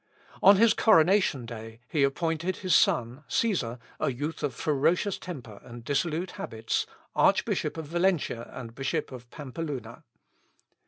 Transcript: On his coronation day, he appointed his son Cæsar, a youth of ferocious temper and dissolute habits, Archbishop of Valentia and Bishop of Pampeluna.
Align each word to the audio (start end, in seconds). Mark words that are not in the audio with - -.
On 0.41 0.55
his 0.55 0.73
coronation 0.73 1.45
day, 1.45 1.79
he 1.87 2.01
appointed 2.01 2.55
his 2.55 2.73
son 2.73 3.23
Cæsar, 3.29 3.77
a 3.99 4.11
youth 4.11 4.41
of 4.41 4.55
ferocious 4.55 5.19
temper 5.19 5.61
and 5.63 5.83
dissolute 5.83 6.31
habits, 6.41 6.87
Archbishop 7.15 7.77
of 7.77 7.85
Valentia 7.85 8.49
and 8.51 8.73
Bishop 8.73 9.11
of 9.11 9.29
Pampeluna. 9.29 10.03